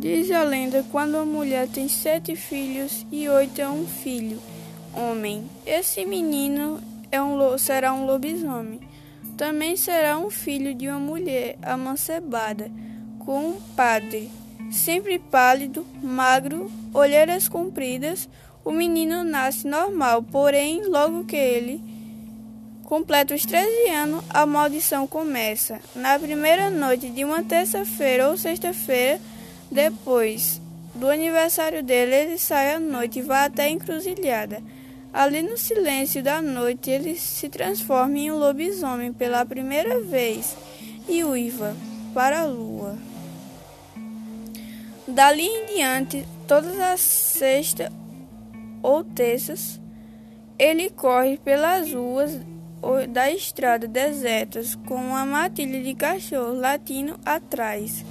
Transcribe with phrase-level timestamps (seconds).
[0.00, 4.40] Diz a lenda quando uma mulher tem sete filhos e oito é um filho,
[4.94, 5.44] homem.
[5.66, 6.80] Esse menino
[7.12, 8.80] é um, será um lobisomem.
[9.36, 12.70] Também será um filho de uma mulher amancebada,
[13.18, 14.30] com um padre,
[14.72, 18.26] sempre pálido, magro, olheiras compridas.
[18.64, 21.84] O menino nasce normal, porém, logo que ele
[22.84, 25.78] completa os 13 anos, a maldição começa.
[25.94, 29.20] Na primeira noite de uma terça-feira ou sexta-feira,
[29.70, 30.60] depois
[30.94, 34.62] do aniversário dele, ele sai à noite e vai até a encruzilhada.
[35.12, 40.56] Ali no silêncio da noite, ele se transforma em um lobisomem pela primeira vez
[41.08, 41.76] e uiva
[42.14, 42.96] para a lua.
[45.06, 47.90] Dali em diante, todas as sextas
[48.82, 49.80] ou terças,
[50.58, 52.38] ele corre pelas ruas
[53.08, 58.04] da estrada desertas com uma matilha de cachorro latino atrás.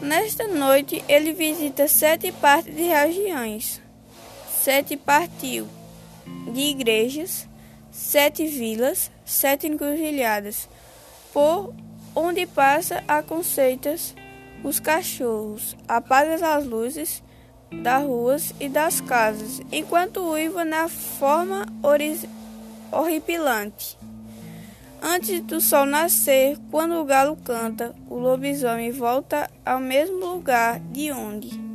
[0.00, 3.82] Nesta noite, ele visita sete partes de regiões,
[4.62, 5.66] sete partiu
[6.52, 7.48] de igrejas,
[7.90, 10.68] sete vilas, sete encruzilhadas,
[11.32, 11.74] por
[12.14, 14.14] onde passa a conceitas
[14.62, 17.22] os cachorros, apaga as luzes
[17.70, 21.66] das ruas e das casas, enquanto uiva na forma
[22.92, 23.98] horripilante.
[25.00, 31.12] Antes do sol nascer, quando o galo canta, o lobisomem volta ao mesmo lugar de
[31.12, 31.68] onde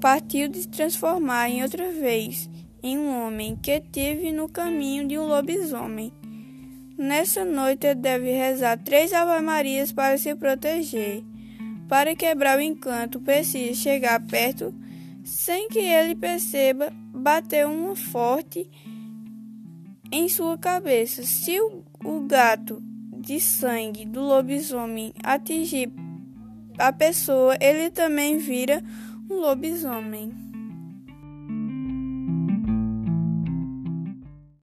[0.00, 2.48] partiu de se transformar em outra vez
[2.82, 6.12] em um homem que teve no caminho de um lobisomem.
[6.96, 11.22] Nessa noite deve rezar três Ave-Marias para se proteger.
[11.88, 14.74] Para quebrar o encanto, precisa chegar perto
[15.24, 18.68] sem que ele perceba, bater uma forte
[20.10, 21.22] em sua cabeça.
[21.22, 22.82] Se o, o gato
[23.18, 25.90] de sangue do lobisomem atingir
[26.78, 28.82] a pessoa, ele também vira
[29.28, 30.47] um lobisomem.